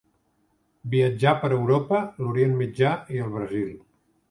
[0.93, 3.73] Viatjà per Europa, l'Orient Mitjà i el Brasil.